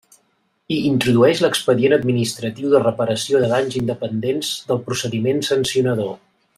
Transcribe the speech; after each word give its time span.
I 0.75 0.77
introduïx 0.91 1.41
l'expedient 1.43 1.95
administratiu 1.97 2.71
de 2.73 2.81
reparació 2.85 3.43
de 3.45 3.53
danys 3.55 3.79
independents 3.83 4.51
del 4.73 4.83
procediment 4.89 5.47
sancionador. 5.55 6.15